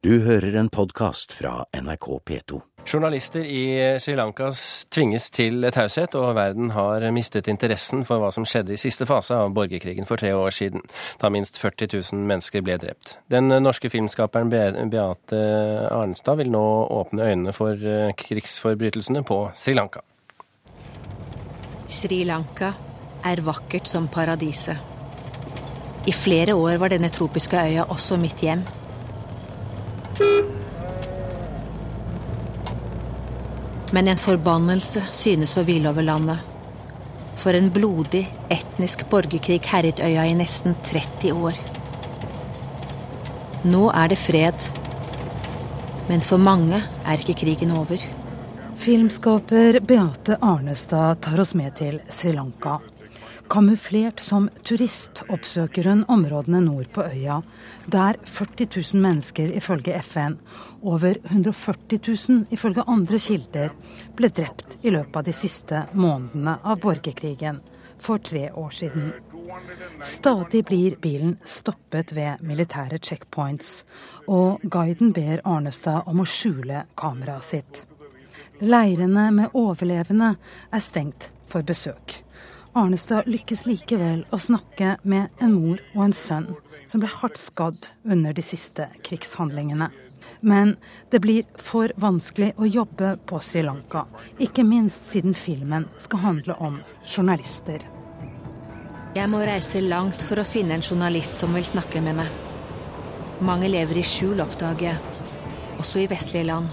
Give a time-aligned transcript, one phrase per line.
[0.00, 2.58] Du hører en podkast fra NRK P2.
[2.88, 3.64] Journalister i
[4.00, 4.46] Sri Lanka
[4.88, 9.36] tvinges til taushet, og verden har mistet interessen for hva som skjedde i siste fase
[9.36, 10.80] av borgerkrigen for tre år siden,
[11.20, 13.18] da minst 40 000 mennesker ble drept.
[13.28, 15.44] Den norske filmskaperen Beate
[15.92, 16.64] Arnstad vil nå
[16.96, 20.00] åpne øynene for eh, krigsforbrytelsene på Sri Lanka.
[21.92, 22.72] Sri Lanka
[23.28, 24.80] er vakkert som paradiset.
[26.08, 28.64] I flere år var denne tropiske øya også mitt hjem.
[33.92, 36.46] Men en forbannelse synes å hvile over landet.
[37.40, 41.58] For en blodig, etnisk borgerkrig herjet øya i nesten 30 år.
[43.64, 44.68] Nå er det fred.
[46.08, 48.00] Men for mange er ikke krigen over.
[48.80, 52.78] Filmskaper Beate Arnestad tar oss med til Sri Lanka.
[53.50, 57.40] Kamuflert som turist oppsøker hun områdene nord på øya,
[57.90, 60.36] der 40 000 mennesker ifølge FN,
[60.82, 63.74] over 140 000 ifølge andre kilder,
[64.14, 67.58] ble drept i løpet av de siste månedene av borgerkrigen
[67.98, 69.10] for tre år siden.
[69.98, 73.82] Stadig blir bilen stoppet ved militære checkpoints,
[74.30, 77.84] og guiden ber Arnestad om å skjule kameraet sitt.
[78.62, 80.36] Leirene med overlevende
[80.70, 82.20] er stengt for besøk.
[82.72, 86.46] Arnestad lykkes likevel å snakke med en mor og en sønn
[86.86, 89.88] som ble hardt skadd under de siste krigshandlingene.
[90.40, 90.76] Men
[91.10, 94.04] det blir for vanskelig å jobbe på Sri Lanka,
[94.38, 97.82] ikke minst siden filmen skal handle om journalister.
[99.18, 102.30] Jeg må reise langt for å finne en journalist som vil snakke med meg.
[103.42, 105.00] Mange lever i skjul, oppdager jeg,
[105.82, 106.70] også i vestlige land.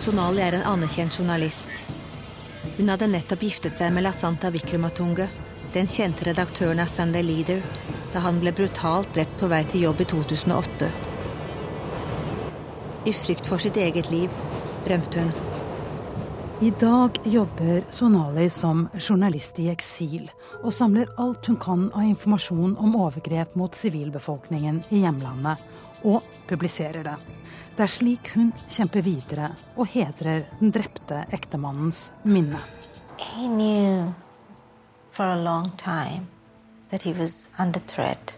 [0.00, 1.91] Sonali er en anerkjent journalist.
[2.82, 5.28] Hun hadde nettopp giftet seg med Lasanta Vikramatunga,
[5.70, 7.60] den kjente redaktøren av Sunday Leader,
[8.10, 10.88] da han ble brutalt drept på vei til jobb i 2008.
[13.06, 14.34] I frykt for sitt eget liv
[14.90, 15.30] rømte hun.
[16.66, 20.26] I dag jobber Sonali som journalist i eksil,
[20.64, 25.62] og samler alt hun kan av informasjon om overgrep mot sivilbefolkningen i hjemlandet,
[26.02, 27.16] og publiserer det.
[27.72, 32.60] Det er slik hun kjemper videre og hedrer den drepte ektemannens minne.
[33.22, 34.14] He knew
[35.12, 36.28] for a long time
[36.90, 38.36] that he was under threat.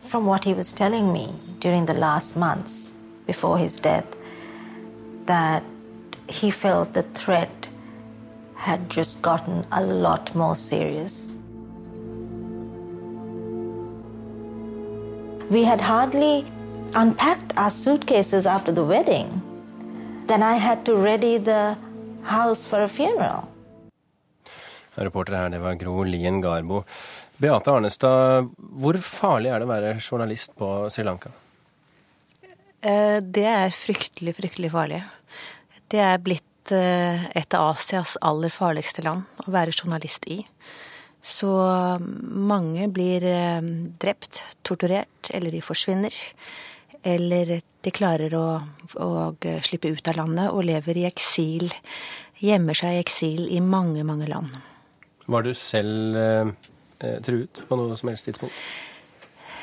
[0.00, 2.90] From what he was telling me during the last months
[3.26, 4.16] before his death,
[5.26, 5.62] that
[6.28, 7.68] he felt the threat
[8.56, 11.36] had just gotten a lot more serious.
[15.48, 16.44] We had hardly
[16.94, 19.42] unpacked our suitcases after the wedding.
[20.26, 21.78] Then I had to ready the
[22.22, 23.48] house for a funeral.
[24.96, 26.84] Reporter her, det var Gro Lien Garbo.
[27.36, 31.34] Beate Arnestad, hvor farlig er det å være journalist på Sri Lanka?
[32.80, 35.02] Eh, det er fryktelig, fryktelig farlig.
[35.92, 40.42] Det er blitt eh, et av Asias aller farligste land å være journalist i.
[41.26, 41.50] Så
[41.98, 43.60] mange blir eh,
[44.00, 46.14] drept, torturert, eller de forsvinner.
[47.06, 48.46] Eller de klarer å,
[49.02, 49.10] å,
[49.62, 51.68] slippe ut av landet og lever i eksil.
[52.42, 54.56] Gjemmer seg i eksil i mange, mange land.
[55.26, 56.52] Var du selv eh,
[57.02, 58.54] eh, truet på noe som helst tidspunkt?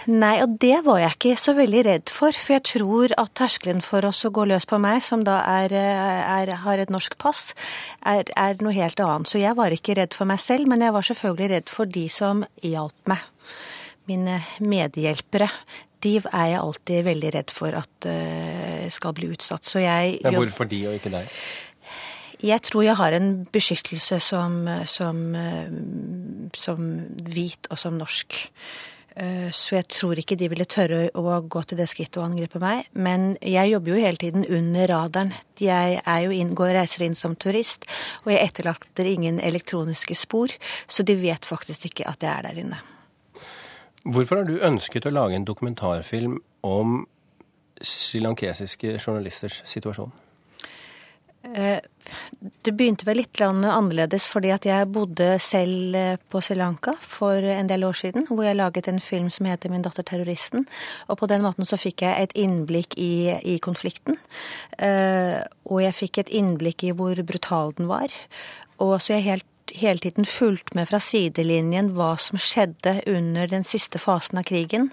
[0.03, 2.35] Nei, og det var jeg ikke så veldig redd for.
[2.35, 5.71] For jeg tror at terskelen for oss å gå løs på meg, som da er,
[5.79, 7.53] eh, er, har et norsk pass,
[8.03, 9.31] er, er, noe helt annet.
[9.31, 12.03] Så jeg var ikke redd for meg selv, men jeg var selvfølgelig redd for de
[12.11, 13.23] som hjalp meg.
[14.11, 15.47] Mine medhjelpere
[16.03, 19.63] de er jeg alltid veldig redd for at uh, skal bli utsatt.
[19.63, 21.29] Så jeg Men Hvorfor de og ikke deg?
[22.43, 25.21] Jeg tror jeg har en beskyttelse som, som,
[26.51, 26.89] som
[27.23, 28.35] hvit og som norsk.
[29.15, 32.61] Eh, så jeg tror ikke de ville tørre å gå til det skrittet å angripe
[32.61, 32.87] meg.
[32.97, 35.33] Men jeg jobber jo hele tiden under radaren.
[35.61, 37.85] Jeg er jo inn, går reiser inn som turist,
[38.25, 40.53] og jeg etterlater ingen elektroniske spor.
[40.87, 42.81] Så de vet faktisk ikke at jeg er der inne.
[44.03, 47.03] Hvorfor har du ønsket å lage en dokumentarfilm om
[47.83, 50.11] srilankesiske journalisters situasjon?
[51.43, 51.79] Eh,
[52.63, 57.35] det begynte vel litt annerledes fordi at jeg bodde selv eh, på Sri Lanka for
[57.35, 60.65] en del år siden, hvor jeg laget en film som heter 'Min datter terroristen'.
[61.09, 64.19] Og på den måten så fikk jeg et innblikk i, i konflikten.
[64.79, 68.07] Eh, og jeg fikk et innblikk i hvor brutal den var.
[68.79, 73.63] Og så jeg helt hele tiden fulgt med fra sidelinjen hva som skjedde under den
[73.63, 74.91] siste fasen av krigen.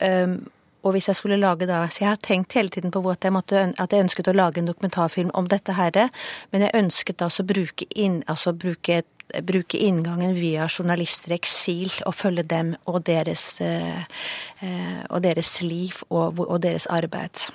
[0.00, 0.46] Um,
[0.88, 3.32] og hvis jeg skulle lage da, Så jeg har tenkt hele tiden på at jeg,
[3.32, 6.08] måtte, at jeg ønsket å lage en dokumentarfilm om dette her,
[6.52, 9.02] men jeg ønsket da å bruke, inn, altså bruke
[9.44, 16.40] bruke inngangen via journalister i eksil og følge dem og deres, og deres liv og,
[16.48, 17.50] og deres arbeid.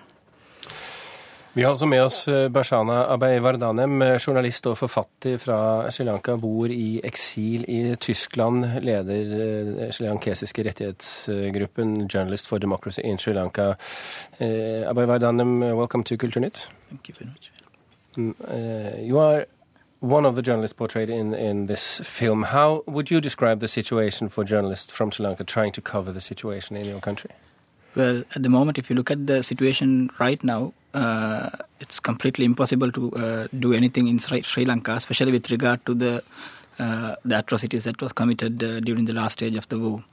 [1.56, 5.58] Vi har altså med oss eh, Bashana Abay Vardanem, eh, journalist og forfatter fra
[5.94, 6.34] Sri Lanka.
[6.42, 13.76] Bor i eksil i Tyskland, leder eh, srilankesiske rettighetsgruppen Journalist for Democracy in Sri Lanka.
[14.40, 16.70] Abay Vardanem, welcome to Kulturnytt.
[16.90, 17.52] Thank you very much.
[18.18, 19.46] Uh, you are
[20.00, 22.46] one of the journalists portrayed in, in this film.
[22.46, 26.22] How would you describe the situation for journalists from Sri Lanka trying to cover the
[26.22, 27.30] situation in your country?
[27.96, 31.50] Well, at the moment, if you look at the situation right now, uh,
[31.80, 35.94] it's completely impossible to uh, do anything in Sri, Sri, Lanka, especially with regard to
[35.94, 36.24] the
[36.80, 40.04] uh, the atrocities that was committed uh, during the last stage of the war.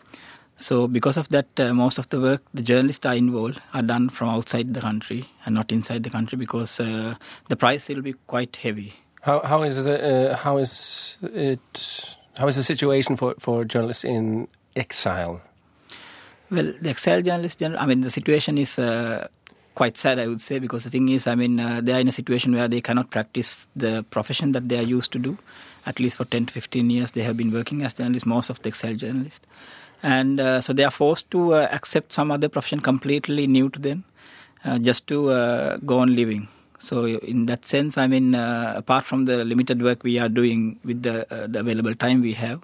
[0.56, 4.10] So, because of that, uh, most of the work the journalists are involved are done
[4.10, 7.14] from outside the country and not inside the country because uh,
[7.48, 8.92] the price will be quite heavy.
[9.22, 14.48] How how is the how is it how is the situation for for journalists in
[14.76, 15.40] exile?
[16.50, 19.28] Well, the exile journalists, I mean, the situation is uh,
[19.80, 22.08] quite sad, I would say, because the thing is, I mean, uh, they are in
[22.08, 25.38] a situation where they cannot practice the profession that they are used to do.
[25.86, 28.60] At least for 10 to 15 years, they have been working as journalists, most of
[28.60, 29.46] the exile journalists.
[30.02, 33.78] And uh, so they are forced to uh, accept some other profession completely new to
[33.78, 34.04] them
[34.66, 36.48] uh, just to uh, go on living.
[36.78, 41.02] So in that sense, I mean, apart from the limited work we are doing with
[41.02, 42.60] the, the available time we have,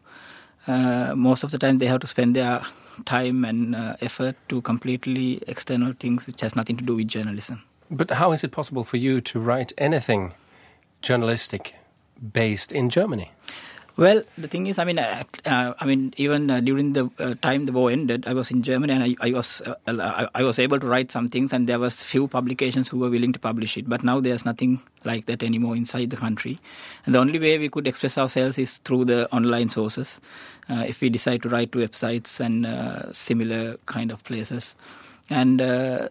[1.15, 2.63] most of the time they have to spend their
[3.05, 7.63] time and uh, effort to completely external things which has nothing to do with journalism.
[7.91, 10.35] But how is it possible for you to write anything
[11.03, 11.75] journalistic
[12.33, 13.31] based in Germany?
[13.98, 17.34] Well, the thing is, I mean, uh, uh, I mean, even uh, during the uh,
[17.40, 20.43] time the war ended, I was in Germany and I, I was uh, I, I,
[20.43, 23.38] was able to write some things, and there was few publications who were willing to
[23.38, 23.88] publish it.
[23.88, 26.58] But now there's nothing like that anymore inside the country,
[27.06, 30.20] and the only way we could express ourselves is through the online sources.
[30.69, 34.75] If we decide to write to websites and similar kind of places.
[35.31, 35.60] And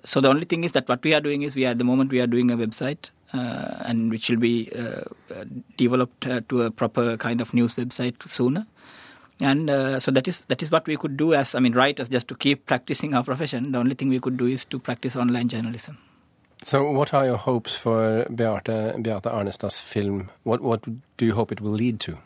[0.04, 1.84] so the only thing is that what we are doing is we are, at the
[1.84, 5.02] moment we are doing a website and which will be uh,
[5.78, 8.66] developed uh, to a proper kind of news website sooner.
[9.42, 9.70] And
[10.02, 12.36] so that is that is what we could do as I mean writers just to
[12.36, 13.74] keep practicing our profession.
[13.74, 15.98] The only thing we could do is to practice online journalism.
[16.66, 20.32] So, what are your hopes for Beate, Beate Arnestad's film?
[20.42, 20.82] What, what
[21.18, 22.18] do you hope it will lead to?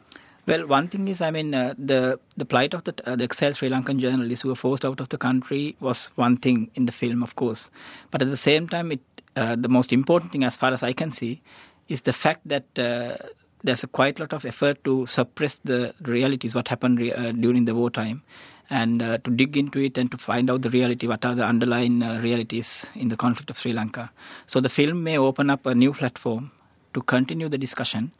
[0.48, 3.58] Well, one thing is, I mean, uh, the the plight of the uh, the exiled
[3.58, 6.94] Sri Lankan journalists who were forced out of the country was one thing in the
[6.94, 7.70] film, of course.
[8.12, 9.02] But at the same time, it
[9.40, 11.42] uh, the most important thing, as far as I can see,
[11.88, 13.16] is the fact that uh,
[13.64, 17.32] there's a quite a lot of effort to suppress the realities, what happened re- uh,
[17.32, 18.24] during the wartime,
[18.70, 21.46] and uh, to dig into it and to find out the reality, what are the
[21.46, 24.12] underlying uh, realities in the conflict of Sri Lanka.
[24.46, 26.52] So the film may open up a new platform
[26.94, 28.12] to continue the discussion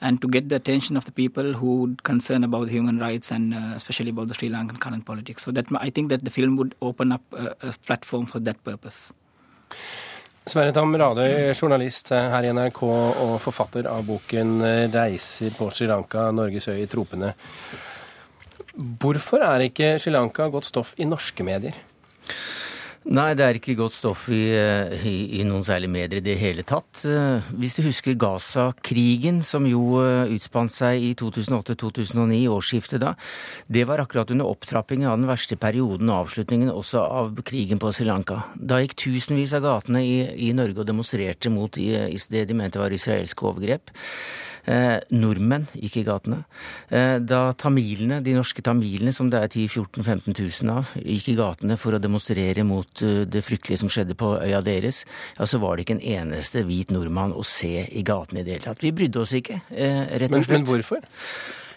[0.00, 3.54] and to get the attention of the people who would concern about human rights and
[3.54, 5.44] uh, especially about the Sri Lankan current politics.
[5.44, 8.62] So that I think that the film would open up a, a platform for that
[8.64, 9.12] purpose.
[10.44, 14.58] Sverre Tam Radøy, journalist her i NRK og forfatter av boken
[14.92, 17.32] 'Reiser på Sri Lanka Norges øy i tropene'.
[19.00, 21.72] Hvorfor er ikke Sri Lanka godt stoff i norske medier?
[23.04, 26.38] Nei, det er ikke godt stoff i, eh, i, i, noen særlig medier i det
[26.40, 27.02] hele tatt.
[27.04, 33.12] Eh, hvis du husker Gaza-krigen, som jo eh, utspant seg i 2008-2009, årsskiftet da,
[33.68, 37.92] det var akkurat under opptrappingen av den verste perioden og avslutningen også av krigen på
[37.92, 38.40] Sri Lanka.
[38.56, 40.16] Da gikk tusenvis av gatene i,
[40.48, 43.92] i Norge og demonstrerte mot det de mente var israelske overgrep.
[44.64, 46.38] Eh, nordmenn gikk i gatene.
[46.88, 51.28] Eh, da tamilene, de norske tamilene, som det er 10 14 15 000 av, gikk
[51.34, 55.02] i gatene for å demonstrere mot uh, det fryktelige som skjedde på øya deres,
[55.36, 58.56] ja, så var det ikke en eneste hvit nordmann å se i gatene i det
[58.56, 58.84] hele tatt.
[58.84, 60.48] Vi brydde oss ikke, eh, rett og slett.
[60.48, 61.04] Men, men hvorfor?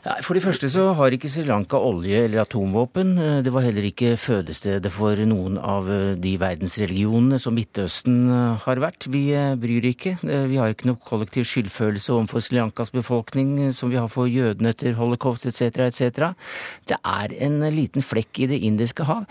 [0.05, 3.15] For det første så har ikke Sri Lanka olje eller atomvåpen.
[3.17, 8.61] Eh, det var heller ikke fødestedet for noen av eh, de verdensreligionene som Midtøsten eh,
[8.63, 9.09] har vært.
[9.11, 9.25] Vi
[9.59, 10.17] bryr ikke.
[10.21, 14.71] Vi har ikke noe kollektiv skyldfølelse overfor Sri Lankas befolkning som vi har for jødene
[14.75, 15.81] etter holocaust etc.
[15.89, 16.31] etc.
[16.87, 19.25] Det er en liten flekk i Det indiske hav.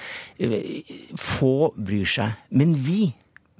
[1.17, 2.37] Få bryr seg.
[2.51, 3.15] Men vi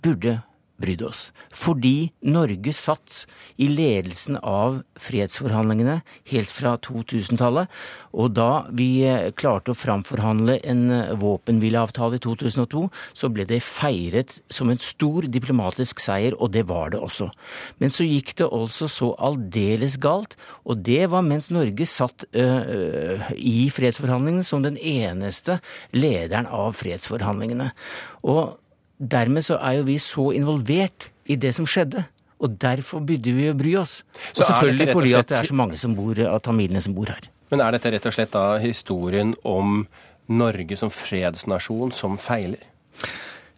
[0.05, 0.41] burde
[0.81, 1.31] brydd oss.
[1.55, 3.25] Fordi Norge satt
[3.61, 7.71] i ledelsen av fredsforhandlingene helt fra 2000-tallet.
[8.17, 13.63] Og da vi eh, klarte å framforhandle en eh, våpenhvileavtale i 2002, så ble det
[13.65, 17.31] feiret som en stor diplomatisk seier, og det var det også.
[17.81, 23.33] Men så gikk det altså så aldeles galt, og det var mens Norge satt øh,
[23.37, 25.61] i fredsforhandlingene som den eneste
[25.97, 27.73] lederen av fredsforhandlingene.
[28.27, 28.57] Og
[28.99, 32.07] Dermed så er jo vi så involvert i det som skjedde.
[32.41, 34.03] Og derfor burde vi jo bry oss.
[34.31, 36.95] Og Så selvfølgelig og fordi at det er så mange som bor, av tamilene som
[36.97, 37.31] bor her.
[37.51, 39.87] Men er dette rett og slett da historien om
[40.29, 42.61] Norge som fredsnasjon som feiler?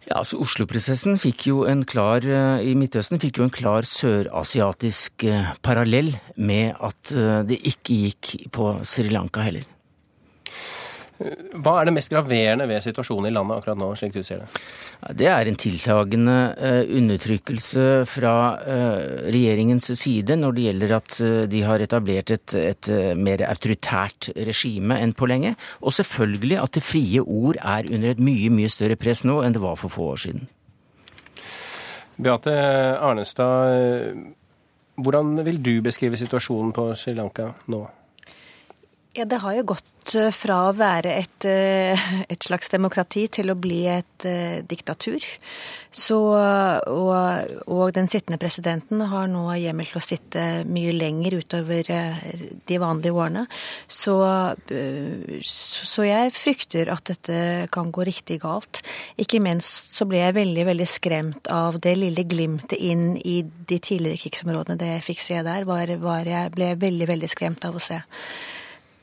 [0.09, 5.25] Ja, altså Oslo-prosessen fikk jo en klar eh, i Midtøsten fikk jo en klar sørasiatisk
[5.27, 9.67] eh, parallell med at eh, det ikke gikk på Sri Lanka heller.
[11.19, 14.61] Hva er det mest graverende ved situasjonen i landet akkurat nå, slik du ser det?
[15.19, 21.41] Det er en tiltagende eh, undertrykkelse fra eh, regjeringens side når det gjelder at eh,
[21.51, 25.57] de har etablert et, et mer autoritært regime enn på lenge.
[25.83, 29.59] Og selvfølgelig at det frie ord er under et mye, mye større press nå enn
[29.59, 30.47] det var for få år siden.
[32.19, 32.55] Beate
[32.99, 34.15] Arnestad,
[34.99, 37.85] hvordan vil du beskrive situasjonen på Sri Lanka nå?
[39.17, 43.49] Ja, Det har jo gått eh, fra å være et, eh, et slags demokrati til
[43.49, 45.23] å bli et eh, diktatur.
[45.89, 47.15] Så, og,
[47.65, 51.89] og den sittende presidenten har nå hjemmel til å sitte mye lenger utover
[52.69, 53.47] de vanlige årene.
[53.89, 54.19] Så
[55.49, 58.83] så jeg frykter at dette kan gå riktig galt.
[59.17, 63.81] Ikke minst så ble jeg veldig, veldig skremt av det lille glimtet inn i de
[63.81, 64.77] tidligere krigsområdene.
[64.77, 68.03] Det jeg fikk se der, var, var jeg ble veldig, veldig skremt av å se.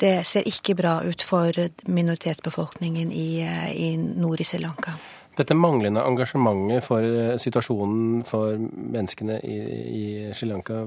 [0.00, 1.56] Det ser ikke bra ut for
[1.88, 3.28] minoritetsbefolkningen i,
[3.72, 4.96] i nord i Sri Lanka.
[5.36, 9.56] Dette manglende engasjementet for eh, situasjonen for menneskene i,
[10.00, 10.04] i
[10.36, 10.86] Sri Lanka,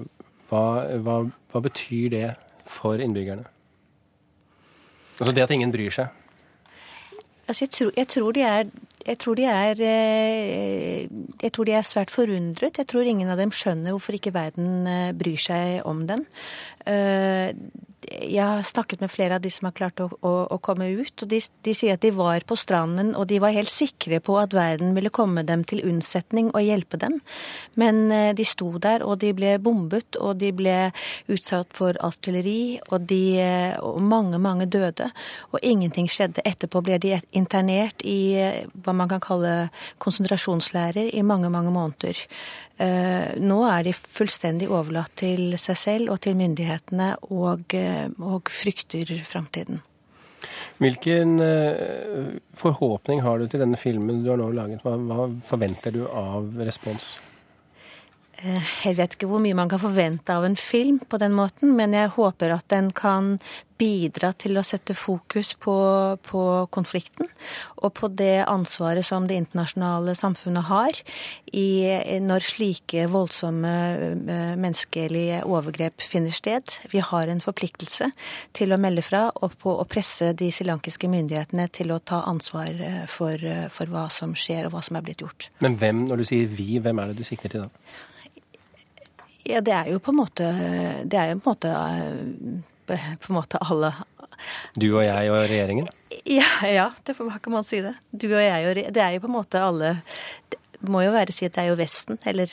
[0.49, 0.63] hva,
[1.05, 1.19] hva,
[1.51, 2.29] hva betyr det
[2.69, 3.45] for innbyggerne?
[5.19, 6.15] Altså det at ingen bryr seg.
[7.49, 8.65] Altså jeg, tror, jeg, tror de er,
[9.05, 11.05] jeg, tror de er, eh,
[11.43, 12.77] jeg tror de er svært forundret.
[12.77, 16.25] Jeg tror ingen av dem skjønner hvorfor ikke verden eh, bryr seg om den.
[18.07, 21.13] Jeg har snakket med flere av de som har klart å, å, å komme ut,
[21.19, 24.37] og de, de sier at de var på stranden og de var helt sikre på
[24.39, 27.19] at verden ville komme dem til unnsetning og hjelpe dem.
[27.79, 30.77] Men eh, de sto der, og de ble bombet, og de ble
[31.31, 35.09] utsatt for artilleri, og, de, eh, og mange, mange døde.
[35.51, 36.45] Og ingenting skjedde.
[36.47, 39.53] Etterpå ble de internert i eh, hva man kan kalle
[39.99, 42.23] konsentrasjonslærer i mange, mange måneder.
[42.79, 48.51] Eh, Nå er de fullstendig overlatt til seg selv og til myndighetene og, eh, og
[48.53, 49.81] frykter framtiden.
[50.79, 54.85] Hvilken eh, forhåpning har du til denne filmen du har nå laget?
[54.85, 57.17] Hva, hva forventer du av respons?
[58.43, 61.73] Eh, Jeg vet ikke hvor mye man kan forvente av en film på den måten,
[61.75, 63.37] men jeg håper at den kan
[63.79, 65.73] bidra til å sette fokus på,
[66.27, 66.41] på
[66.75, 67.29] konflikten
[67.79, 70.99] og på det ansvaret som det internasjonale samfunnet har
[71.55, 71.87] i,
[72.19, 76.75] når slike voldsomme eh, menneskelige overgrep finner sted.
[76.91, 78.11] Vi har en forpliktelse
[78.55, 82.71] til å melde fra og på å presse de srilankiske myndighetene til å ta ansvar
[82.75, 85.51] eh, for, for hva som skjer og hva som er blitt gjort.
[85.63, 87.71] Men hvem, når du sier vi, hvem er det du sikter til da?
[89.47, 90.47] Ja, det er jo på en måte
[91.07, 93.93] Det er jo på en måte eh, på en måte alle
[94.79, 95.89] Du og jeg og regjeringen?
[96.25, 97.95] Ja, ja det, hva kan man si det?
[98.11, 99.95] Du og jeg og Det er jo på en måte alle
[100.49, 102.51] Det må jo være si at det er jo Vesten, eller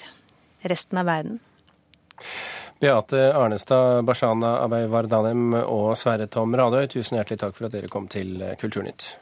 [0.67, 1.37] resten av verden.
[2.83, 8.11] Beate Arnestad, Bashana Abeyvardanem og Sverre Tom Radøy, tusen hjertelig takk for at dere kom
[8.11, 9.13] til Kulturnytt.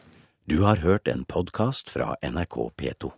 [0.49, 3.15] Du har hørt en podkast fra NRK P2.